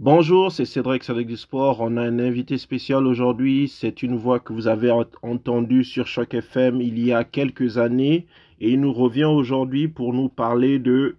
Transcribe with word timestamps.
Bonjour, 0.00 0.50
c'est 0.50 0.64
Cédric, 0.64 1.04
Cédric 1.04 1.28
du 1.28 1.36
Sport. 1.36 1.80
On 1.80 1.96
a 1.96 2.02
un 2.02 2.18
invité 2.18 2.58
spécial 2.58 3.06
aujourd'hui. 3.06 3.68
C'est 3.68 4.02
une 4.02 4.16
voix 4.16 4.40
que 4.40 4.52
vous 4.52 4.66
avez 4.66 4.90
entendue 5.22 5.84
sur 5.84 6.08
Choc 6.08 6.34
FM 6.34 6.80
il 6.80 6.98
y 6.98 7.12
a 7.12 7.22
quelques 7.22 7.78
années 7.78 8.26
et 8.60 8.70
il 8.72 8.80
nous 8.80 8.92
revient 8.92 9.24
aujourd'hui 9.24 9.86
pour 9.86 10.12
nous 10.12 10.28
parler 10.28 10.80
de 10.80 11.14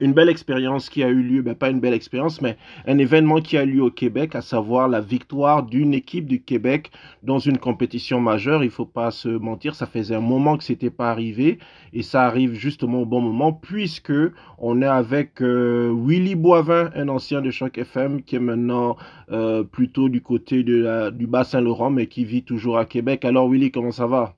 une 0.00 0.12
belle 0.12 0.28
expérience 0.28 0.88
qui 0.88 1.02
a 1.02 1.08
eu 1.08 1.22
lieu, 1.22 1.42
ben 1.42 1.54
pas 1.54 1.70
une 1.70 1.80
belle 1.80 1.94
expérience, 1.94 2.40
mais 2.40 2.56
un 2.86 2.98
événement 2.98 3.40
qui 3.40 3.56
a 3.56 3.64
eu 3.64 3.72
lieu 3.72 3.82
au 3.82 3.90
Québec, 3.90 4.34
à 4.34 4.42
savoir 4.42 4.88
la 4.88 5.00
victoire 5.00 5.62
d'une 5.64 5.94
équipe 5.94 6.26
du 6.26 6.40
Québec 6.40 6.90
dans 7.22 7.38
une 7.38 7.58
compétition 7.58 8.20
majeure. 8.20 8.62
Il 8.64 8.70
faut 8.70 8.86
pas 8.86 9.10
se 9.10 9.28
mentir, 9.28 9.74
ça 9.74 9.86
faisait 9.86 10.14
un 10.14 10.20
moment 10.20 10.56
que 10.56 10.64
c'était 10.64 10.90
pas 10.90 11.10
arrivé 11.10 11.58
et 11.92 12.02
ça 12.02 12.24
arrive 12.24 12.54
justement 12.54 13.02
au 13.02 13.06
bon 13.06 13.20
moment 13.20 13.52
puisque 13.52 14.12
on 14.58 14.82
est 14.82 14.86
avec 14.86 15.42
euh, 15.42 15.92
Willy 16.04 16.34
Boivin, 16.34 16.90
un 16.94 17.08
ancien 17.08 17.40
de 17.40 17.50
Choc 17.50 17.78
FM 17.78 18.22
qui 18.22 18.36
est 18.36 18.40
maintenant 18.40 18.96
euh, 19.30 19.64
plutôt 19.64 20.08
du 20.08 20.20
côté 20.20 20.62
du 20.62 21.26
Bas-Saint-Laurent 21.26 21.90
mais 21.90 22.06
qui 22.06 22.24
vit 22.24 22.42
toujours 22.42 22.78
à 22.78 22.84
Québec. 22.84 23.24
Alors 23.24 23.48
Willy, 23.48 23.70
comment 23.70 23.92
ça 23.92 24.06
va? 24.06 24.34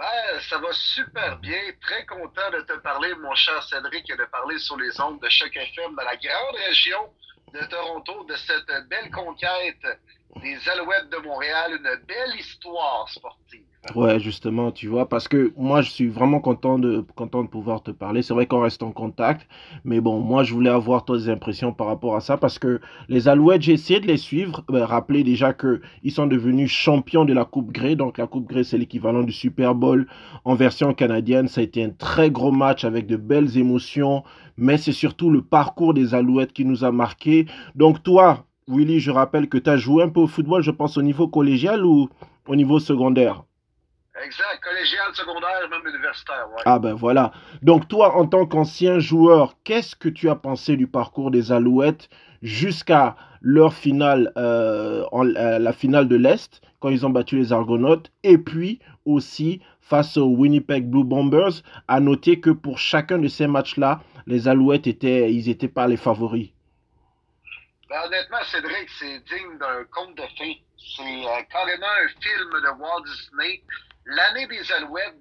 Ben, 0.00 0.40
ça 0.48 0.56
va 0.56 0.72
super 0.72 1.36
bien. 1.40 1.60
Très 1.82 2.06
content 2.06 2.50
de 2.52 2.62
te 2.62 2.72
parler, 2.78 3.14
mon 3.16 3.34
cher 3.34 3.62
Cédric, 3.64 4.08
et 4.08 4.16
de 4.16 4.24
parler 4.24 4.58
sur 4.58 4.78
les 4.78 4.98
ondes 4.98 5.20
de 5.20 5.28
Choc 5.28 5.54
FM 5.54 5.94
de 5.94 6.02
la 6.02 6.16
grande 6.16 6.56
région 6.56 7.12
de 7.52 7.60
Toronto, 7.66 8.24
de 8.24 8.34
cette 8.36 8.88
belle 8.88 9.10
conquête 9.10 10.00
des 10.42 10.68
Alouettes 10.68 11.10
de 11.10 11.26
Montréal, 11.26 11.72
une 11.72 12.06
belle 12.06 12.38
histoire 12.38 13.08
sportive. 13.08 13.64
Ouais, 13.94 14.20
justement, 14.20 14.70
tu 14.72 14.88
vois, 14.88 15.08
parce 15.08 15.26
que 15.26 15.54
moi, 15.56 15.80
je 15.80 15.90
suis 15.90 16.06
vraiment 16.06 16.38
content 16.38 16.78
de, 16.78 17.02
content 17.16 17.42
de 17.42 17.48
pouvoir 17.48 17.82
te 17.82 17.90
parler. 17.90 18.20
C'est 18.20 18.34
vrai 18.34 18.46
qu'on 18.46 18.60
reste 18.60 18.82
en 18.82 18.92
contact, 18.92 19.48
mais 19.84 20.02
bon, 20.02 20.20
moi, 20.20 20.42
je 20.42 20.52
voulais 20.52 20.70
avoir 20.70 21.06
tes 21.06 21.30
impressions 21.30 21.72
par 21.72 21.86
rapport 21.86 22.14
à 22.14 22.20
ça, 22.20 22.36
parce 22.36 22.58
que 22.58 22.80
les 23.08 23.26
Alouettes, 23.26 23.62
j'ai 23.62 23.72
essayé 23.72 23.98
de 23.98 24.06
les 24.06 24.18
suivre. 24.18 24.64
Ben, 24.68 24.84
rappelez 24.84 25.24
déjà 25.24 25.54
qu'ils 25.54 26.12
sont 26.12 26.26
devenus 26.26 26.70
champions 26.70 27.24
de 27.24 27.32
la 27.32 27.46
Coupe 27.46 27.72
Grey. 27.72 27.96
Donc, 27.96 28.18
la 28.18 28.26
Coupe 28.26 28.48
Grey, 28.48 28.64
c'est 28.64 28.76
l'équivalent 28.76 29.22
du 29.22 29.32
Super 29.32 29.74
Bowl 29.74 30.06
en 30.44 30.54
version 30.54 30.92
canadienne. 30.92 31.48
Ça 31.48 31.62
a 31.62 31.64
été 31.64 31.82
un 31.82 31.90
très 31.90 32.30
gros 32.30 32.52
match 32.52 32.84
avec 32.84 33.06
de 33.06 33.16
belles 33.16 33.56
émotions, 33.56 34.24
mais 34.58 34.76
c'est 34.76 34.92
surtout 34.92 35.30
le 35.30 35.40
parcours 35.40 35.94
des 35.94 36.14
Alouettes 36.14 36.52
qui 36.52 36.66
nous 36.66 36.84
a 36.84 36.92
marqué. 36.92 37.46
Donc, 37.74 38.02
toi, 38.02 38.44
Willy, 38.68 39.00
je 39.00 39.10
rappelle 39.10 39.48
que 39.48 39.58
tu 39.58 39.70
as 39.70 39.76
joué 39.76 40.04
un 40.04 40.08
peu 40.08 40.20
au 40.20 40.26
football, 40.26 40.62
je 40.62 40.70
pense, 40.70 40.96
au 40.96 41.02
niveau 41.02 41.28
collégial 41.28 41.84
ou 41.84 42.08
au 42.46 42.56
niveau 42.56 42.78
secondaire? 42.78 43.44
Exact, 44.24 44.60
collégial, 44.62 45.06
secondaire, 45.14 45.68
même 45.70 45.86
universitaire. 45.94 46.46
Ouais. 46.50 46.62
Ah 46.66 46.78
ben 46.78 46.94
voilà. 46.94 47.32
Donc 47.62 47.88
toi, 47.88 48.16
en 48.16 48.26
tant 48.26 48.44
qu'ancien 48.44 48.98
joueur, 48.98 49.56
qu'est-ce 49.64 49.96
que 49.96 50.08
tu 50.08 50.28
as 50.28 50.34
pensé 50.34 50.76
du 50.76 50.86
parcours 50.86 51.30
des 51.30 51.52
Alouettes 51.52 52.10
jusqu'à 52.42 53.16
leur 53.40 53.72
finale, 53.72 54.32
euh, 54.36 55.04
en, 55.12 55.26
euh, 55.26 55.58
la 55.58 55.72
finale 55.72 56.08
de 56.08 56.16
l'Est, 56.16 56.60
quand 56.80 56.90
ils 56.90 57.06
ont 57.06 57.10
battu 57.10 57.36
les 57.36 57.52
Argonautes, 57.52 58.10
et 58.22 58.36
puis 58.36 58.80
aussi 59.06 59.60
face 59.80 60.16
aux 60.16 60.28
Winnipeg 60.28 60.88
Blue 60.88 61.04
Bombers, 61.04 61.62
à 61.88 62.00
noter 62.00 62.40
que 62.40 62.50
pour 62.50 62.78
chacun 62.78 63.18
de 63.18 63.28
ces 63.28 63.46
matchs-là, 63.46 64.00
les 64.26 64.48
Alouettes 64.48 64.86
étaient, 64.86 65.32
ils 65.32 65.48
étaient 65.48 65.68
pas 65.68 65.86
les 65.88 65.96
favoris. 65.96 66.50
Ben, 67.90 68.02
honnêtement, 68.04 68.44
Cédric, 68.44 68.88
c'est 69.00 69.18
digne 69.24 69.58
d'un 69.58 69.84
conte 69.86 70.14
de 70.14 70.22
fées. 70.38 70.62
C'est 70.96 71.02
euh, 71.02 71.42
carrément 71.50 71.88
un 71.88 72.08
film 72.22 72.50
de 72.62 72.78
Walt 72.78 73.02
Disney 73.04 73.64
l'année 74.06 74.46
des 74.46 74.72
Alouettes, 74.72 75.16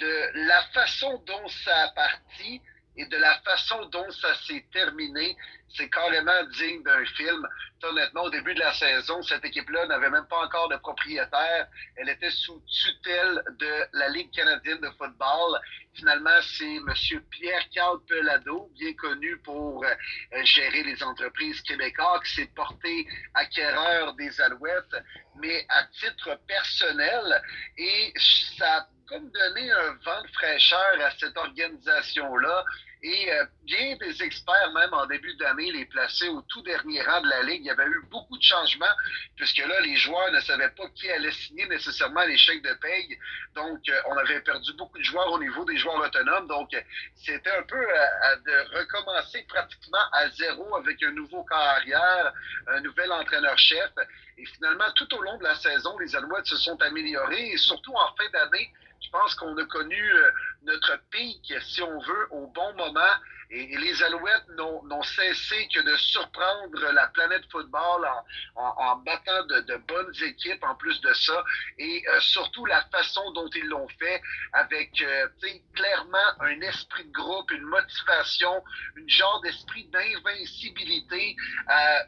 de 0.00 0.46
la 0.48 0.62
façon 0.74 1.22
dont 1.24 1.48
ça 1.64 1.84
a 1.84 1.88
parti 1.90 2.60
et 2.96 3.06
de 3.06 3.16
la 3.16 3.38
façon 3.40 3.86
dont 3.86 4.10
ça 4.10 4.34
s'est 4.46 4.66
terminé, 4.72 5.36
c'est 5.76 5.88
carrément 5.88 6.44
digne 6.58 6.82
d'un 6.82 7.04
film. 7.06 7.48
Honnêtement, 7.82 8.22
au 8.24 8.30
début 8.30 8.54
de 8.54 8.60
la 8.60 8.72
saison, 8.74 9.22
cette 9.22 9.44
équipe-là 9.44 9.86
n'avait 9.86 10.10
même 10.10 10.26
pas 10.26 10.44
encore 10.44 10.68
de 10.68 10.76
propriétaire. 10.76 11.66
Elle 11.96 12.10
était 12.10 12.30
sous 12.30 12.62
tutelle 12.66 13.42
de 13.58 13.86
la 13.94 14.08
Ligue 14.10 14.30
canadienne 14.30 14.80
de 14.80 14.90
football. 14.90 15.58
Finalement, 15.94 16.40
c'est 16.42 16.76
M. 16.76 16.92
Pierre-Carl 17.30 18.00
Pelado, 18.06 18.70
bien 18.78 18.92
connu 18.94 19.38
pour 19.38 19.84
euh, 19.84 20.44
gérer 20.44 20.84
les 20.84 21.02
entreprises 21.02 21.60
québécoises, 21.62 22.22
qui 22.24 22.34
s'est 22.34 22.50
porté 22.54 23.06
acquéreur 23.34 24.14
des 24.14 24.40
Alouettes, 24.40 24.96
mais 25.36 25.64
à 25.68 25.84
titre 25.86 26.38
personnel. 26.46 27.42
Et 27.78 28.12
ça 28.58 28.76
a 28.76 28.86
comme 29.08 29.30
donné 29.30 29.70
un 29.70 29.92
vent 30.04 30.22
de 30.22 30.28
fraîcheur 30.28 31.00
à 31.00 31.10
cette 31.18 31.36
organisation-là. 31.36 32.64
Et 33.04 33.32
euh, 33.32 33.44
bien 33.64 33.96
des 33.96 34.22
experts, 34.22 34.72
même 34.74 34.94
en 34.94 35.06
début 35.06 35.34
d'année, 35.34 35.72
les 35.72 35.86
plaçaient 35.86 36.28
au 36.28 36.40
tout 36.42 36.62
dernier 36.62 37.02
rang 37.02 37.20
de 37.20 37.28
la 37.28 37.42
Ligue. 37.42 37.62
Il 37.62 37.66
y 37.66 37.70
avait 37.70 37.86
eu 37.86 38.00
beaucoup 38.10 38.38
de 38.38 38.42
changements, 38.42 38.94
puisque 39.34 39.58
là, 39.58 39.80
les 39.80 39.96
joueurs 39.96 40.30
ne 40.30 40.38
savaient 40.40 40.70
pas 40.70 40.88
qui 40.94 41.10
allait 41.10 41.32
signer 41.32 41.66
nécessairement 41.66 42.22
les 42.22 42.36
chèques 42.36 42.62
de 42.62 42.72
paye. 42.74 43.18
Donc, 43.56 43.80
euh, 43.88 44.00
on 44.06 44.16
avait 44.18 44.40
perdu 44.42 44.72
beaucoup 44.74 44.98
de 44.98 45.02
joueurs 45.02 45.32
au 45.32 45.40
niveau 45.40 45.64
des 45.64 45.76
joueurs 45.78 45.96
autonomes. 45.96 46.46
Donc, 46.46 46.70
c'était 47.16 47.50
un 47.50 47.62
peu 47.64 47.76
euh, 47.76 48.36
de 48.46 48.78
recommencer 48.78 49.44
pratiquement 49.48 50.04
à 50.12 50.28
zéro 50.30 50.76
avec 50.76 51.02
un 51.02 51.10
nouveau 51.10 51.42
carrière, 51.42 52.32
un 52.68 52.80
nouvel 52.82 53.10
entraîneur-chef. 53.10 53.90
Et 54.38 54.46
finalement, 54.46 54.90
tout 54.94 55.12
au 55.14 55.22
long 55.22 55.36
de 55.38 55.42
la 55.42 55.56
saison, 55.56 55.98
les 55.98 56.14
Alouettes 56.14 56.46
se 56.46 56.56
sont 56.56 56.80
améliorés, 56.80 57.50
et 57.50 57.56
surtout 57.56 57.94
en 57.94 58.14
fin 58.16 58.30
d'année, 58.32 58.70
je 59.02 59.10
pense 59.10 59.34
qu'on 59.34 59.56
a 59.56 59.64
connu 59.64 60.00
euh, 60.00 60.30
notre 60.64 60.98
pic, 61.10 61.52
si 61.60 61.82
on 61.82 61.98
veut, 61.98 62.28
au 62.30 62.46
bon 62.48 62.74
moment. 62.74 63.14
Et, 63.50 63.76
les 63.76 64.02
Alouettes 64.02 64.48
n'ont 64.56 65.02
cessé 65.02 65.68
que 65.74 65.80
de 65.80 65.94
surprendre 65.96 66.90
la 66.92 67.08
planète 67.08 67.44
football 67.50 68.08
en, 68.56 68.96
battant 68.96 69.44
de, 69.46 69.76
bonnes 69.86 70.14
équipes 70.24 70.62
en 70.64 70.74
plus 70.76 70.98
de 71.02 71.12
ça. 71.12 71.44
Et 71.78 72.02
euh, 72.08 72.20
surtout 72.20 72.64
la 72.64 72.82
façon 72.86 73.30
dont 73.32 73.48
ils 73.54 73.66
l'ont 73.66 73.88
fait 73.98 74.22
avec 74.54 75.02
euh, 75.02 75.28
clairement 75.74 76.18
un 76.40 76.60
esprit 76.62 77.04
de 77.04 77.12
groupe, 77.12 77.50
une 77.50 77.64
motivation, 77.64 78.64
une 78.96 79.08
genre 79.08 79.40
d'esprit 79.42 79.84
d'invincibilité, 79.88 81.36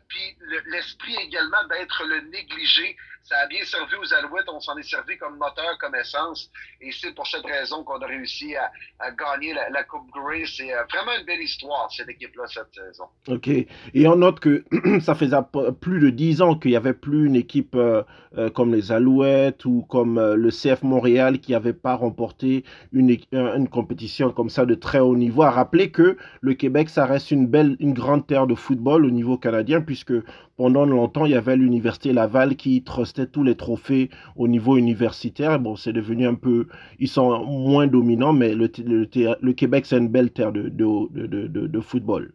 puis 0.08 0.36
l'esprit 0.66 1.16
également 1.16 1.62
d'être 1.64 2.04
le 2.04 2.20
négligé 2.30 2.96
ça 3.24 3.38
a 3.38 3.46
bien 3.46 3.64
servi 3.64 3.94
aux 3.96 4.14
Alouettes. 4.14 4.48
On 4.48 4.60
s'en 4.60 4.76
est 4.76 4.82
servi 4.82 5.16
comme 5.16 5.38
moteur, 5.38 5.78
comme 5.78 5.94
essence. 5.94 6.50
Et 6.80 6.92
c'est 6.92 7.12
pour 7.12 7.26
cette 7.26 7.44
raison 7.44 7.82
qu'on 7.82 8.00
a 8.00 8.06
réussi 8.06 8.43
à, 8.56 9.10
gagner 9.10 9.54
la, 9.54 9.82
Coupe 9.84 10.10
Grey. 10.12 10.44
C'est 10.46 10.72
euh, 10.72 10.82
vraiment 10.92 11.12
une 11.18 11.26
belle 11.26 11.42
histoire, 11.42 11.88
cette 11.90 12.08
équipe-là, 12.08 12.44
cette 12.46 12.74
saison. 12.74 13.04
OK. 13.28 13.48
Et 13.48 14.08
on 14.08 14.16
note 14.16 14.40
que 14.40 14.64
ça 15.00 15.14
faisait 15.14 15.36
plus 15.80 16.00
de 16.00 16.10
dix 16.10 16.42
ans 16.42 16.56
qu'il 16.56 16.72
n'y 16.72 16.76
avait 16.76 16.92
plus 16.92 17.26
une 17.26 17.36
équipe 17.36 17.74
euh, 17.74 18.02
euh, 18.36 18.50
comme 18.50 18.74
les 18.74 18.92
Alouettes 18.92 19.64
ou 19.64 19.82
comme 19.88 20.20
le 20.20 20.50
CF 20.50 20.82
Montréal 20.82 21.38
qui 21.38 21.52
n'avait 21.52 21.72
pas 21.72 21.94
remporté 21.94 22.64
une, 22.92 23.16
une 23.32 23.68
compétition 23.68 24.30
comme 24.30 24.50
ça 24.50 24.66
de 24.66 24.74
très 24.74 25.00
haut 25.00 25.16
niveau. 25.16 25.42
À 25.42 25.50
rappeler 25.50 25.90
que 25.90 26.16
le 26.40 26.54
Québec, 26.54 26.88
ça 26.88 27.06
reste 27.06 27.30
une 27.30 27.46
belle, 27.46 27.76
une 27.80 27.94
grande 27.94 28.26
terre 28.26 28.46
de 28.46 28.54
football 28.54 29.04
au 29.04 29.10
niveau 29.10 29.38
canadien, 29.38 29.80
puisque 29.80 30.12
pendant 30.56 30.84
longtemps, 30.86 31.26
il 31.26 31.32
y 31.32 31.34
avait 31.34 31.56
l'Université 31.56 32.12
Laval 32.12 32.56
qui 32.56 32.82
trustait 32.82 33.26
tous 33.26 33.42
les 33.42 33.56
trophées 33.56 34.10
au 34.36 34.48
niveau 34.48 34.76
universitaire. 34.76 35.58
Bon, 35.58 35.76
c'est 35.76 35.92
devenu 35.92 36.26
un 36.26 36.34
peu. 36.34 36.68
Ils 36.98 37.08
sont 37.08 37.44
moins 37.44 37.86
dominants, 37.86 38.32
mais 38.32 38.54
le, 38.54 38.70
le, 38.86 39.52
Québec, 39.52 39.86
c'est 39.86 39.98
une 39.98 40.08
belle 40.08 40.30
terre 40.30 40.52
de 40.52 41.80
football. 41.80 42.32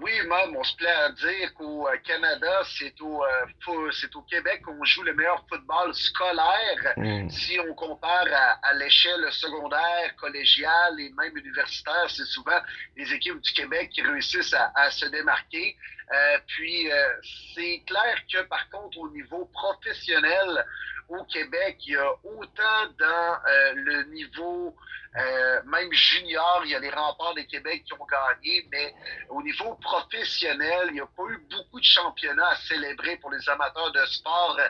Oui, 0.00 0.12
même, 0.28 0.56
on 0.56 0.62
se 0.62 0.76
plaît 0.76 0.88
à 0.88 1.10
dire 1.10 1.54
qu'au 1.54 1.88
euh, 1.88 1.96
Canada, 2.04 2.62
c'est 2.78 3.00
au, 3.00 3.24
euh, 3.24 3.90
c'est 3.92 4.14
au 4.14 4.22
Québec 4.22 4.62
qu'on 4.64 4.84
joue 4.84 5.02
le 5.02 5.12
meilleur 5.14 5.44
football 5.48 5.92
scolaire. 5.94 6.94
Mm. 6.96 7.28
Si 7.28 7.58
on 7.58 7.74
compare 7.74 8.26
à, 8.62 8.72
l'échelle 8.74 9.26
secondaire, 9.32 10.14
collégiale 10.16 11.00
et 11.00 11.10
même 11.18 11.36
universitaire, 11.36 12.08
c'est 12.08 12.26
souvent 12.26 12.60
les 12.96 13.12
équipes 13.12 13.40
du 13.40 13.52
Québec 13.52 13.90
qui 13.92 14.02
réussissent 14.02 14.54
à, 14.54 14.70
à 14.76 14.90
se 14.90 15.06
démarquer. 15.06 15.76
Euh, 16.12 16.38
puis, 16.46 16.90
euh, 16.90 17.08
c'est 17.54 17.82
clair 17.86 18.22
que 18.32 18.42
par 18.42 18.68
contre, 18.70 18.98
au 18.98 19.10
niveau 19.10 19.44
professionnel, 19.52 20.64
au 21.08 21.24
Québec, 21.24 21.78
il 21.86 21.92
y 21.92 21.96
a 21.96 22.12
autant 22.24 22.92
dans 22.98 23.38
euh, 23.48 23.72
le 23.74 24.04
niveau 24.12 24.74
euh, 25.16 25.60
même 25.64 25.90
junior, 25.90 26.62
il 26.64 26.70
y 26.70 26.74
a 26.74 26.80
les 26.80 26.90
remparts 26.90 27.34
de 27.34 27.40
Québec 27.40 27.82
qui 27.86 27.94
ont 27.94 28.06
gagné, 28.06 28.68
mais 28.70 28.94
au 29.30 29.42
niveau 29.42 29.74
professionnel, 29.76 30.88
il 30.88 30.94
n'y 30.94 31.00
a 31.00 31.06
pas 31.06 31.24
eu 31.30 31.38
beaucoup 31.50 31.80
de 31.80 31.84
championnats 31.84 32.50
à 32.50 32.56
célébrer 32.56 33.16
pour 33.16 33.30
les 33.30 33.48
amateurs 33.48 33.90
de 33.90 34.04
sport. 34.04 34.60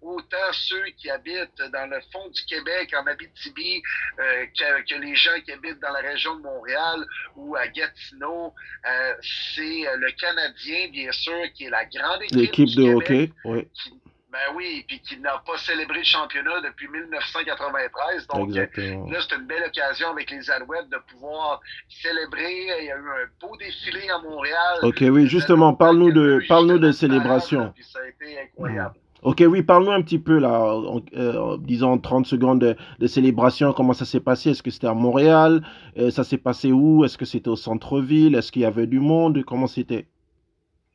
Autant 0.00 0.52
ceux 0.52 0.84
qui 0.96 1.10
habitent 1.10 1.60
dans 1.72 1.90
le 1.90 2.00
fond 2.12 2.28
du 2.28 2.44
Québec, 2.44 2.94
en 2.96 3.04
Abitibi, 3.08 3.82
euh, 4.20 4.46
que, 4.56 4.88
que, 4.88 5.00
les 5.00 5.16
gens 5.16 5.40
qui 5.44 5.50
habitent 5.50 5.80
dans 5.80 5.90
la 5.90 6.00
région 6.00 6.36
de 6.36 6.42
Montréal 6.42 7.04
ou 7.34 7.56
à 7.56 7.66
Gatineau. 7.66 8.54
c'est 9.20 9.84
le 9.96 10.12
Canadien, 10.12 10.88
bien 10.92 11.10
sûr, 11.10 11.52
qui 11.54 11.64
est 11.64 11.70
la 11.70 11.84
grande 11.86 12.22
équipe, 12.22 12.38
L'équipe 12.38 12.76
de 12.76 12.94
hockey, 12.94 13.32
oui 13.44 13.68
Ben 14.30 14.54
oui, 14.56 14.84
puis 14.86 15.00
qui 15.00 15.18
n'a 15.20 15.42
pas 15.46 15.56
célébré 15.56 15.98
le 15.98 16.04
championnat 16.04 16.60
depuis 16.62 16.86
1993. 16.88 18.26
Donc 18.26 18.54
là, 18.54 18.66
c'est 18.74 19.36
une 19.36 19.46
belle 19.46 19.64
occasion 19.66 20.10
avec 20.10 20.30
les 20.30 20.50
Alouettes 20.50 20.90
de 20.90 20.98
pouvoir 21.10 21.60
célébrer. 21.88 22.66
Il 22.80 22.86
y 22.86 22.90
a 22.90 22.96
eu 22.96 23.08
un 23.08 23.26
beau 23.40 23.56
défilé 23.56 24.10
à 24.10 24.18
Montréal. 24.18 24.78
Ok, 24.82 25.02
oui, 25.10 25.26
justement, 25.26 25.72
parle-nous 25.72 26.12
de, 26.12 26.42
parle-nous 26.46 26.78
de 26.78 26.92
célébration. 26.92 27.72
ça 27.80 28.00
a 28.00 28.08
été 28.08 28.38
incroyable. 28.38 28.94
Ok, 29.22 29.42
oui, 29.48 29.62
parle-nous 29.62 29.90
un 29.90 30.02
petit 30.02 30.18
peu, 30.18 30.38
là, 30.38 30.74
en, 30.76 31.00
euh, 31.16 31.56
disons 31.60 31.98
30 31.98 32.26
secondes 32.26 32.76
de, 32.98 33.06
célébration, 33.06 33.72
comment 33.72 33.92
ça 33.92 34.04
s'est 34.04 34.20
passé? 34.20 34.50
Est-ce 34.50 34.62
que 34.62 34.70
c'était 34.70 34.86
à 34.86 34.94
Montréal? 34.94 35.62
Euh, 35.96 36.10
Ça 36.10 36.22
s'est 36.22 36.38
passé 36.38 36.70
où? 36.70 37.04
Est-ce 37.04 37.18
que 37.18 37.24
c'était 37.24 37.48
au 37.48 37.56
centre-ville? 37.56 38.36
Est-ce 38.36 38.52
qu'il 38.52 38.62
y 38.62 38.66
avait 38.66 38.86
du 38.86 39.00
monde? 39.00 39.42
Comment 39.44 39.66
c'était? 39.66 40.06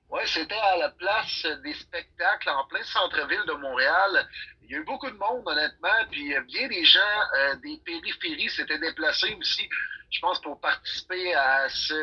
Oui, 0.10 0.22
c'était 0.26 0.54
à 0.54 0.73
la 0.84 0.90
place 0.90 1.48
des 1.64 1.74
spectacles 1.76 2.50
en 2.50 2.66
plein 2.66 2.84
centre-ville 2.84 3.46
de 3.48 3.54
Montréal. 3.54 4.28
Il 4.66 4.72
y 4.72 4.76
a 4.76 4.80
eu 4.80 4.84
beaucoup 4.84 5.10
de 5.10 5.18
monde, 5.18 5.44
honnêtement, 5.46 5.90
puis 6.12 6.34
bien 6.48 6.68
des 6.68 6.86
gens 6.86 7.00
euh, 7.38 7.56
des 7.58 7.80
périphéries 7.86 8.50
s'étaient 8.50 8.80
déplacés 8.80 9.36
aussi 9.40 9.70
je 10.14 10.20
pense, 10.20 10.40
pour 10.42 10.60
participer 10.60 11.34
à 11.34 11.68
ce, 11.70 11.96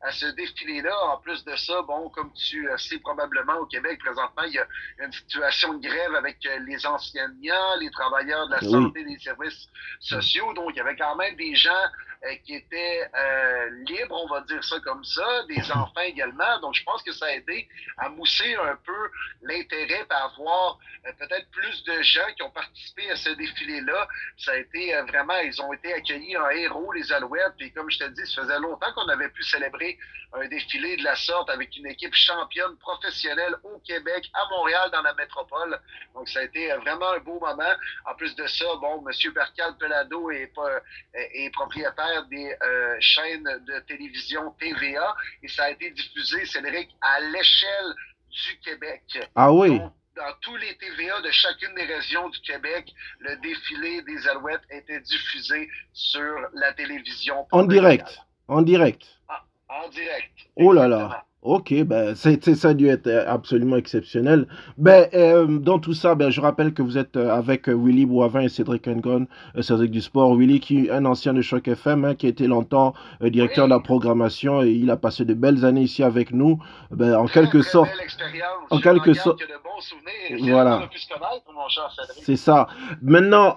à 0.00 0.10
ce 0.12 0.26
défilé-là. 0.26 0.96
En 1.08 1.18
plus 1.18 1.44
de 1.44 1.54
ça, 1.56 1.82
bon, 1.82 2.08
comme 2.08 2.32
tu 2.32 2.66
sais 2.78 2.98
probablement 2.98 3.56
au 3.58 3.66
Québec, 3.66 3.98
présentement, 3.98 4.44
il 4.44 4.54
y 4.54 4.58
a 4.58 4.66
une 5.04 5.12
situation 5.12 5.74
de 5.74 5.86
grève 5.86 6.14
avec 6.14 6.38
euh, 6.46 6.58
les 6.66 6.86
enseignants, 6.86 7.76
les 7.78 7.90
travailleurs 7.90 8.46
de 8.48 8.52
la 8.52 8.60
santé, 8.62 9.04
des 9.04 9.18
services 9.18 9.68
sociaux. 10.00 10.54
Donc, 10.54 10.70
il 10.70 10.76
y 10.76 10.80
avait 10.80 10.96
quand 10.96 11.16
même 11.16 11.36
des 11.36 11.54
gens 11.54 11.84
euh, 12.24 12.34
qui 12.46 12.54
étaient 12.54 13.10
euh, 13.14 13.70
libres, 13.86 14.24
on 14.24 14.28
va 14.28 14.40
dire 14.42 14.64
ça 14.64 14.80
comme 14.80 15.04
ça, 15.04 15.44
des 15.48 15.70
enfants 15.70 16.00
également. 16.00 16.58
Donc, 16.60 16.74
je 16.74 16.82
pense 16.84 17.02
que 17.02 17.12
ça 17.12 17.26
a 17.26 17.32
aidé 17.32 17.68
à 17.98 18.08
mousser 18.08 18.54
un 18.54 18.76
peu 18.86 19.10
l'intérêt 19.42 20.06
à 20.08 20.24
avoir 20.24 20.78
peut-être 21.18 21.50
plus 21.50 21.84
de 21.84 21.99
gens 22.02 22.26
qui 22.36 22.42
ont 22.42 22.50
participé 22.50 23.10
à 23.10 23.16
ce 23.16 23.30
défilé-là. 23.30 24.08
Ça 24.38 24.52
a 24.52 24.56
été 24.56 24.92
vraiment, 25.08 25.38
ils 25.38 25.60
ont 25.62 25.72
été 25.72 25.92
accueillis 25.92 26.36
en 26.36 26.48
héros, 26.50 26.92
les 26.92 27.12
Alouettes. 27.12 27.54
Puis 27.58 27.72
comme 27.72 27.90
je 27.90 27.98
te 27.98 28.08
dis, 28.08 28.26
ça 28.26 28.42
faisait 28.42 28.58
longtemps 28.58 28.92
qu'on 28.94 29.08
avait 29.08 29.28
pu 29.30 29.42
célébrer 29.42 29.98
un 30.32 30.46
défilé 30.46 30.96
de 30.96 31.04
la 31.04 31.16
sorte 31.16 31.50
avec 31.50 31.76
une 31.76 31.86
équipe 31.86 32.14
championne 32.14 32.76
professionnelle 32.78 33.54
au 33.64 33.78
Québec, 33.80 34.30
à 34.34 34.48
Montréal, 34.50 34.90
dans 34.92 35.02
la 35.02 35.14
métropole. 35.14 35.80
Donc 36.14 36.28
ça 36.28 36.40
a 36.40 36.42
été 36.44 36.68
vraiment 36.74 37.10
un 37.12 37.18
beau 37.18 37.40
moment. 37.40 37.74
En 38.06 38.14
plus 38.14 38.34
de 38.36 38.46
ça, 38.46 38.66
bon, 38.80 39.04
M. 39.06 39.32
Percal 39.32 39.76
Pelado 39.78 40.30
est, 40.30 40.52
est 41.14 41.50
propriétaire 41.50 42.26
des 42.26 42.56
euh, 42.62 42.96
chaînes 43.00 43.44
de 43.66 43.80
télévision 43.80 44.50
TVA 44.52 45.16
et 45.42 45.48
ça 45.48 45.64
a 45.64 45.70
été 45.70 45.90
diffusé, 45.90 46.44
Cédric, 46.46 46.90
à 47.00 47.20
l'échelle 47.20 47.94
du 48.30 48.58
Québec. 48.60 49.02
Ah 49.34 49.52
oui? 49.52 49.80
Dans 50.20 50.34
tous 50.42 50.56
les 50.56 50.76
TVA 50.76 51.20
de 51.22 51.30
chacune 51.30 51.74
des 51.74 51.84
régions 51.84 52.28
du 52.28 52.38
Québec, 52.40 52.92
le 53.20 53.36
défilé 53.36 54.02
des 54.02 54.28
Alouettes 54.28 54.66
était 54.70 55.00
diffusé 55.00 55.68
sur 55.94 56.36
la 56.52 56.72
télévision. 56.74 57.46
En 57.52 57.62
direct. 57.62 58.20
En 58.46 58.60
direct. 58.60 59.02
Ah, 59.28 59.42
en 59.68 59.88
direct. 59.88 60.32
Oh 60.56 60.72
là 60.72 60.86
là. 60.88 61.24
Ok, 61.42 61.72
ben 61.84 62.14
c'est 62.14 62.54
ça 62.54 62.68
a 62.68 62.74
dû 62.74 62.88
être 62.88 63.06
euh, 63.06 63.24
absolument 63.26 63.76
exceptionnel. 63.76 64.46
Ben 64.76 65.08
euh, 65.14 65.46
dans 65.46 65.78
tout 65.78 65.94
ça, 65.94 66.14
ben 66.14 66.28
je 66.28 66.38
rappelle 66.38 66.74
que 66.74 66.82
vous 66.82 66.98
êtes 66.98 67.16
euh, 67.16 67.30
avec 67.30 67.66
Willy 67.66 68.04
Boivin 68.04 68.40
et 68.40 68.50
Cédric 68.50 68.86
Engon, 68.86 69.26
Cédric 69.58 69.90
du 69.90 70.02
sport. 70.02 70.36
Willy 70.36 70.60
qui 70.60 70.86
est 70.86 70.90
un 70.90 71.06
ancien 71.06 71.32
de 71.32 71.40
Choc 71.40 71.66
FM, 71.66 72.04
hein, 72.04 72.14
qui 72.14 72.26
a 72.26 72.28
été 72.28 72.46
longtemps 72.46 72.92
directeur 73.22 73.64
de 73.64 73.70
la 73.70 73.80
programmation 73.80 74.62
et 74.62 74.68
il 74.68 74.90
a 74.90 74.98
passé 74.98 75.24
de 75.24 75.32
belles 75.32 75.64
années 75.64 75.80
ici 75.80 76.02
avec 76.02 76.30
nous. 76.32 76.58
Ben 76.90 77.16
en 77.16 77.26
quelque 77.26 77.62
sorte, 77.62 77.90
en 78.68 78.78
quelque 78.78 79.14
sorte, 79.14 79.40
voilà. 80.40 80.90
C'est 82.20 82.36
ça. 82.36 82.66
Maintenant. 83.00 83.56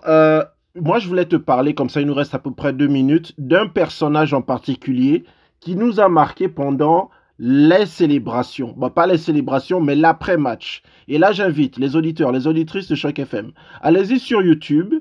moi, 0.76 1.00
je 1.00 1.08
voulais 1.10 1.26
te 1.26 1.36
parler, 1.36 1.76
comme 1.76 1.90
ça 1.90 2.00
il 2.00 2.08
nous 2.08 2.14
reste 2.14 2.34
à 2.34 2.40
peu 2.40 2.52
près 2.52 2.72
deux 2.72 2.88
minutes, 2.88 3.34
d'un 3.38 3.68
personnage 3.68 4.34
en 4.34 4.42
particulier 4.42 5.26
qui 5.60 5.76
nous 5.76 6.00
a 6.00 6.08
marqué 6.08 6.48
pendant 6.48 7.10
les 7.40 7.86
célébrations. 7.86 8.74
Bon, 8.78 8.90
pas 8.90 9.08
les 9.08 9.18
célébrations, 9.18 9.82
mais 9.82 9.96
l'après-match. 9.96 10.84
Et 11.08 11.18
là, 11.18 11.32
j'invite 11.32 11.78
les 11.78 11.96
auditeurs, 11.96 12.32
les 12.32 12.48
auditrices 12.48 12.88
de 12.88 12.96
Choc 12.96 13.20
FM. 13.20 13.52
Allez-y 13.82 14.20
sur 14.20 14.42
YouTube, 14.42 14.94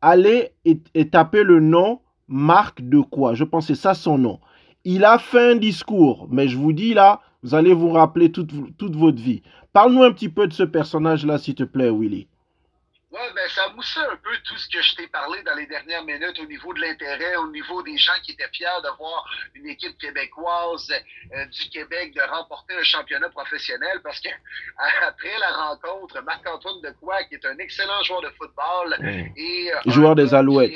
allez 0.00 0.50
et, 0.64 1.08
tapez 1.08 1.42
le 1.42 1.60
nom 1.60 2.00
Marc 2.28 2.82
de 2.82 3.00
quoi 3.00 3.34
Je 3.34 3.44
pense 3.44 3.66
c'est 3.66 3.74
ça 3.74 3.94
son 3.94 4.18
nom. 4.18 4.40
Il 4.84 5.04
a 5.04 5.18
fait 5.18 5.52
un 5.52 5.56
discours, 5.56 6.28
mais 6.30 6.48
je 6.48 6.56
vous 6.56 6.72
dis 6.72 6.94
là, 6.94 7.20
vous 7.42 7.54
allez 7.54 7.74
vous 7.74 7.90
rappeler 7.90 8.32
toute, 8.32 8.52
toute 8.78 8.96
votre 8.96 9.20
vie. 9.20 9.42
Parle-nous 9.72 10.02
un 10.02 10.12
petit 10.12 10.28
peu 10.28 10.46
de 10.46 10.52
ce 10.52 10.62
personnage-là, 10.62 11.38
s'il 11.38 11.54
te 11.54 11.64
plaît, 11.64 11.90
Willy. 11.90 12.28
Oui, 13.12 13.20
ben 13.34 13.46
ça 13.50 13.68
moussait 13.76 14.00
un 14.00 14.16
peu 14.16 14.34
tout 14.42 14.56
ce 14.56 14.66
que 14.70 14.80
je 14.80 14.94
t'ai 14.94 15.06
parlé 15.06 15.42
dans 15.42 15.54
les 15.54 15.66
dernières 15.66 16.02
minutes 16.02 16.40
au 16.40 16.46
niveau 16.46 16.72
de 16.72 16.80
l'intérêt, 16.80 17.36
au 17.36 17.50
niveau 17.50 17.82
des 17.82 17.98
gens 17.98 18.18
qui 18.22 18.32
étaient 18.32 18.48
fiers 18.54 18.80
de 18.82 18.88
voir 18.96 19.28
une 19.54 19.66
équipe 19.66 19.98
québécoise 19.98 20.90
euh, 21.34 21.44
du 21.44 21.68
Québec 21.68 22.14
de 22.14 22.22
remporter 22.22 22.72
un 22.74 22.82
championnat 22.82 23.28
professionnel 23.28 24.00
parce 24.02 24.18
que 24.18 24.30
après 25.06 25.38
la 25.38 25.50
rencontre, 25.50 26.22
Marc-Antoine 26.22 26.80
Decoy, 26.80 27.28
qui 27.28 27.34
est 27.34 27.44
un 27.44 27.58
excellent 27.58 28.02
joueur 28.02 28.22
de 28.22 28.30
football 28.30 28.96
et 29.36 29.70
euh, 29.74 29.90
joueur 29.90 30.14
des 30.14 30.32
Alouettes. 30.32 30.72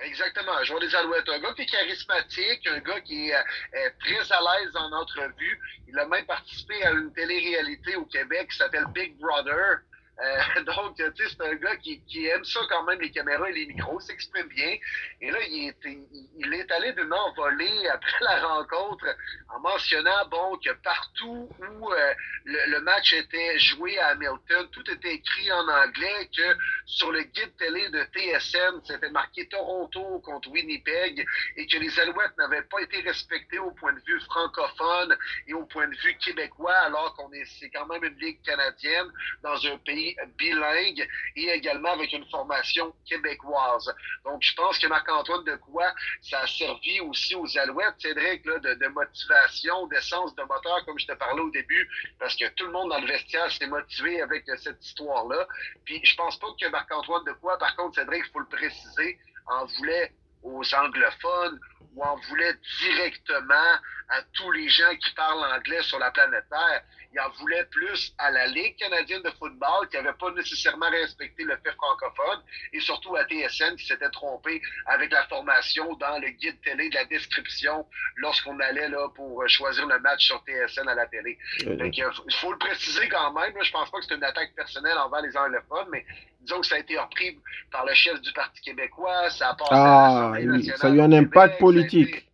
Exactement, 0.00 0.52
un 0.52 0.64
joueur 0.64 0.80
des 0.80 0.94
Alouettes, 0.94 1.28
un 1.30 1.38
gars 1.38 1.54
qui 1.54 1.62
est 1.62 1.66
charismatique, 1.66 2.66
un 2.66 2.78
gars 2.80 3.00
qui 3.00 3.30
est, 3.30 3.34
euh, 3.34 3.90
très 4.00 4.32
à 4.32 4.40
l'aise 4.40 4.76
en 4.76 4.92
entrevue. 4.92 5.58
Il 5.88 5.98
a 5.98 6.06
même 6.06 6.26
participé 6.26 6.84
à 6.84 6.92
une 6.92 7.10
télé-réalité 7.14 7.96
au 7.96 8.04
Québec 8.04 8.48
qui 8.50 8.58
s'appelle 8.58 8.84
Big 8.94 9.16
Brother. 9.18 9.78
Euh, 10.20 10.62
donc, 10.64 10.96
tu 10.96 11.04
sais, 11.04 11.28
c'est 11.28 11.46
un 11.46 11.54
gars 11.54 11.76
qui, 11.76 12.26
aime 12.26 12.44
ça 12.44 12.60
quand 12.68 12.84
même, 12.84 13.00
les 13.00 13.10
caméras 13.10 13.48
et 13.50 13.52
les 13.52 13.66
micros, 13.66 14.00
s'exprime 14.00 14.48
bien. 14.48 14.76
Et 15.20 15.30
là, 15.30 15.38
il 15.48 15.68
est, 15.68 15.98
il, 16.38 16.54
est 16.54 16.70
allé 16.72 16.92
d'une 16.92 17.12
envolée 17.12 17.88
après 17.88 18.16
la 18.20 18.46
rencontre 18.46 19.06
en 19.54 19.60
mentionnant, 19.60 20.26
bon, 20.30 20.58
que 20.58 20.72
partout 20.82 21.48
où 21.58 21.92
euh, 21.92 22.14
le, 22.44 22.70
le, 22.72 22.80
match 22.80 23.12
était 23.12 23.58
joué 23.58 23.98
à 23.98 24.08
Hamilton, 24.08 24.68
tout 24.72 24.90
était 24.90 25.14
écrit 25.14 25.52
en 25.52 25.68
anglais, 25.68 26.28
que 26.36 26.56
sur 26.86 27.12
le 27.12 27.22
guide 27.22 27.56
télé 27.56 27.88
de 27.90 28.02
TSN, 28.02 28.80
c'était 28.84 29.10
marqué 29.10 29.48
Toronto 29.48 30.20
contre 30.20 30.50
Winnipeg 30.50 31.24
et 31.56 31.66
que 31.66 31.76
les 31.78 31.98
Alouettes 32.00 32.36
n'avaient 32.38 32.62
pas 32.62 32.80
été 32.80 33.00
respectées 33.00 33.58
au 33.58 33.70
point 33.72 33.92
de 33.92 34.00
vue 34.06 34.20
francophone 34.22 35.16
et 35.46 35.54
au 35.54 35.64
point 35.66 35.86
de 35.88 35.96
vue 35.96 36.16
québécois, 36.18 36.74
alors 36.74 37.14
qu'on 37.14 37.32
est, 37.32 37.44
c'est 37.58 37.70
quand 37.70 37.86
même 37.86 38.04
une 38.04 38.18
ligue 38.18 38.42
canadienne 38.42 39.10
dans 39.42 39.66
un 39.66 39.78
pays 39.78 40.07
bilingue 40.38 41.08
et 41.36 41.50
également 41.50 41.90
avec 41.90 42.12
une 42.12 42.24
formation 42.26 42.94
québécoise. 43.08 43.94
Donc, 44.24 44.42
je 44.42 44.54
pense 44.54 44.78
que 44.78 44.86
Marc-Antoine 44.86 45.44
de 45.44 45.56
quoi 45.56 45.92
ça 46.22 46.40
a 46.40 46.46
servi 46.46 47.00
aussi 47.00 47.34
aux 47.34 47.58
Alouettes, 47.58 47.94
Cédric, 47.98 48.44
là, 48.44 48.58
de, 48.58 48.74
de 48.74 48.86
motivation, 48.88 49.86
d'essence 49.88 50.34
de 50.34 50.42
moteur, 50.42 50.84
comme 50.86 50.98
je 50.98 51.06
te 51.06 51.12
parlais 51.12 51.42
au 51.42 51.50
début, 51.50 51.88
parce 52.18 52.36
que 52.36 52.48
tout 52.54 52.66
le 52.66 52.72
monde 52.72 52.90
dans 52.90 53.00
le 53.00 53.06
vestiaire 53.06 53.50
s'est 53.52 53.66
motivé 53.66 54.20
avec 54.22 54.44
cette 54.56 54.84
histoire-là. 54.84 55.46
Puis, 55.84 56.00
je 56.04 56.14
pense 56.16 56.38
pas 56.38 56.48
que 56.60 56.68
Marc-Antoine 56.68 57.24
de 57.24 57.32
quoi, 57.32 57.58
par 57.58 57.74
contre, 57.76 57.96
Cédric, 57.96 58.24
il 58.26 58.32
faut 58.32 58.40
le 58.40 58.46
préciser, 58.46 59.18
en 59.46 59.66
voulait 59.66 60.12
aux 60.42 60.62
anglophones 60.74 61.58
ou 61.94 62.02
en 62.02 62.16
voulait 62.28 62.54
directement 62.80 63.74
à 64.08 64.22
tous 64.32 64.50
les 64.52 64.68
gens 64.68 64.94
qui 65.00 65.14
parlent 65.14 65.44
anglais 65.54 65.82
sur 65.82 65.98
la 65.98 66.10
planète 66.10 66.44
Terre 66.50 66.82
il 67.12 67.20
en 67.20 67.30
voulait 67.40 67.64
plus 67.70 68.14
à 68.18 68.30
la 68.30 68.46
Ligue 68.46 68.76
canadienne 68.76 69.22
de 69.22 69.30
football 69.30 69.88
qui 69.90 69.96
n'avait 69.96 70.16
pas 70.18 70.30
nécessairement 70.32 70.90
respecté 70.90 71.44
le 71.44 71.56
fait 71.64 71.72
francophone 71.72 72.40
et 72.72 72.80
surtout 72.80 73.16
à 73.16 73.24
TSN 73.24 73.76
qui 73.76 73.86
s'était 73.86 74.10
trompé 74.10 74.60
avec 74.86 75.10
la 75.10 75.24
formation 75.26 75.94
dans 75.94 76.18
le 76.18 76.28
guide 76.30 76.60
télé 76.62 76.90
de 76.90 76.94
la 76.94 77.04
description 77.06 77.86
lorsqu'on 78.16 78.58
allait 78.60 78.88
là 78.88 79.08
pour 79.14 79.42
choisir 79.48 79.86
le 79.86 79.98
match 80.00 80.26
sur 80.26 80.42
TSN 80.46 80.88
à 80.88 80.94
la 80.94 81.06
télé. 81.06 81.38
il 81.60 82.34
faut 82.40 82.52
le 82.52 82.58
préciser 82.58 83.08
quand 83.08 83.32
même. 83.32 83.54
je 83.62 83.72
pense 83.72 83.90
pas 83.90 83.98
que 83.98 84.04
c'est 84.06 84.14
une 84.14 84.24
attaque 84.24 84.54
personnelle 84.54 84.98
envers 84.98 85.22
les 85.22 85.36
anglophones, 85.36 85.88
mais 85.90 86.04
disons 86.40 86.60
que 86.60 86.66
ça 86.66 86.76
a 86.76 86.78
été 86.78 86.98
repris 86.98 87.38
par 87.70 87.84
le 87.84 87.94
chef 87.94 88.20
du 88.20 88.32
Parti 88.32 88.60
québécois. 88.60 89.30
Ça 89.30 89.50
a 89.50 89.54
passé 89.54 89.70
ah, 89.72 90.32
ça 90.76 90.86
a 90.86 90.90
eu 90.90 91.00
un 91.00 91.12
impact 91.12 91.58
politique. 91.72 92.30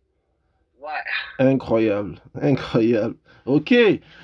Ouais. 0.81 0.91
Incroyable, 1.39 2.21
incroyable. 2.41 3.15
Ok, 3.45 3.75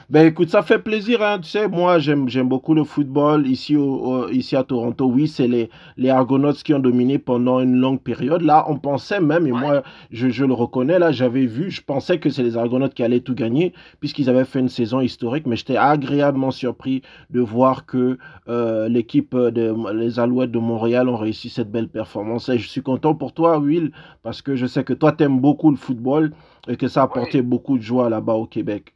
ben 0.09 0.25
écoute, 0.25 0.49
ça 0.49 0.63
fait 0.63 0.79
plaisir, 0.79 1.21
hein. 1.21 1.37
tu 1.37 1.47
sais, 1.47 1.67
moi 1.67 1.99
j'aime 1.99 2.25
beaucoup 2.49 2.73
le 2.73 2.83
football 2.83 3.45
ici, 3.45 3.75
au, 3.75 4.27
ici 4.29 4.55
à 4.55 4.63
Toronto. 4.63 5.05
Oui, 5.05 5.27
c'est 5.27 5.47
les, 5.47 5.69
les 5.95 6.09
Argonauts 6.09 6.53
qui 6.53 6.73
ont 6.73 6.79
dominé 6.79 7.19
pendant 7.19 7.59
une 7.59 7.75
longue 7.75 8.01
période. 8.01 8.41
Là, 8.41 8.65
on 8.67 8.79
pensait 8.79 9.19
même, 9.19 9.45
et 9.45 9.51
moi 9.51 9.83
je, 10.09 10.29
je, 10.29 10.43
le 10.43 10.53
reconnais, 10.53 10.97
là 10.97 11.11
j'avais 11.11 11.45
vu, 11.45 11.69
je 11.69 11.83
pensais 11.83 12.17
que 12.17 12.31
c'est 12.31 12.41
les 12.41 12.57
Argonauts 12.57 12.89
qui 12.89 13.03
allaient 13.03 13.19
tout 13.19 13.35
gagner, 13.35 13.73
puisqu'ils 13.99 14.27
avaient 14.27 14.43
fait 14.43 14.59
une 14.59 14.69
saison 14.69 15.01
historique, 15.01 15.45
mais 15.45 15.55
j'étais 15.55 15.77
agréablement 15.77 16.49
surpris 16.49 17.03
de 17.29 17.41
voir 17.41 17.85
que 17.85 18.17
euh, 18.49 18.89
l'équipe 18.89 19.37
des 19.37 19.71
les 19.93 20.19
Alouettes 20.19 20.51
de 20.51 20.57
Montréal 20.57 21.09
ont 21.09 21.17
réussi 21.17 21.49
cette 21.49 21.71
belle 21.71 21.89
performance. 21.89 22.49
Et 22.49 22.57
je 22.57 22.67
suis 22.67 22.81
content 22.81 23.13
pour 23.13 23.33
toi, 23.33 23.59
Will, 23.59 23.91
parce 24.23 24.41
que 24.41 24.55
je 24.55 24.65
sais 24.65 24.83
que 24.83 24.93
toi, 24.93 25.11
tu 25.11 25.25
aimes 25.25 25.39
beaucoup 25.39 25.69
le 25.69 25.77
football 25.77 26.31
et 26.67 26.75
que 26.75 26.87
ça 26.87 27.01
a 27.01 27.03
apporté 27.03 27.43
beaucoup 27.43 27.77
de 27.77 27.83
joie 27.83 28.09
là-bas 28.09 28.33
au 28.33 28.47
Québec. 28.47 28.95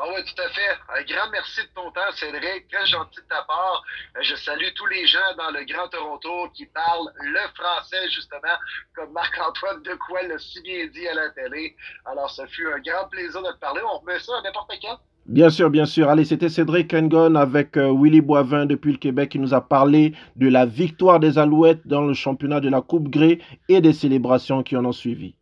Ah 0.00 0.04
oui, 0.14 0.22
tout 0.22 0.40
à 0.40 0.48
fait. 0.50 0.70
Un 0.94 1.02
grand 1.02 1.28
merci 1.32 1.60
de 1.60 1.68
ton 1.74 1.90
temps, 1.90 2.12
Cédric. 2.14 2.68
Très 2.70 2.86
gentil 2.86 3.20
de 3.20 3.26
ta 3.28 3.42
part. 3.42 3.82
Euh, 4.16 4.20
je 4.22 4.36
salue 4.36 4.70
tous 4.76 4.86
les 4.86 5.04
gens 5.08 5.34
dans 5.36 5.50
le 5.50 5.64
Grand 5.64 5.88
Toronto 5.88 6.48
qui 6.54 6.66
parlent 6.66 7.10
le 7.20 7.40
français, 7.56 8.08
justement, 8.14 8.54
comme 8.94 9.10
Marc-Antoine 9.10 9.82
Decoy 9.82 10.28
l'a 10.28 10.38
si 10.38 10.62
bien 10.62 10.86
dit 10.86 11.08
à 11.08 11.14
la 11.14 11.30
télé. 11.30 11.74
Alors, 12.04 12.30
ce 12.30 12.46
fut 12.46 12.68
un 12.72 12.78
grand 12.78 13.08
plaisir 13.08 13.42
de 13.42 13.50
te 13.50 13.58
parler. 13.58 13.80
On 13.92 13.98
remet 13.98 14.20
ça 14.20 14.38
à 14.38 14.42
n'importe 14.42 14.70
quand? 14.80 15.00
Bien 15.26 15.50
sûr, 15.50 15.68
bien 15.68 15.84
sûr. 15.84 16.08
Allez, 16.08 16.24
c'était 16.24 16.48
Cédric 16.48 16.94
Engon 16.94 17.34
avec 17.34 17.76
euh, 17.76 17.92
Willy 17.92 18.20
Boivin 18.20 18.66
depuis 18.66 18.92
le 18.92 18.98
Québec 18.98 19.30
qui 19.30 19.40
nous 19.40 19.52
a 19.52 19.60
parlé 19.60 20.14
de 20.36 20.48
la 20.48 20.64
victoire 20.64 21.18
des 21.18 21.38
Alouettes 21.38 21.86
dans 21.88 22.02
le 22.02 22.14
championnat 22.14 22.60
de 22.60 22.68
la 22.68 22.82
Coupe 22.82 23.08
Grey 23.08 23.40
et 23.68 23.80
des 23.80 23.92
célébrations 23.92 24.62
qui 24.62 24.76
en 24.76 24.84
ont 24.84 24.92
suivi. 24.92 25.34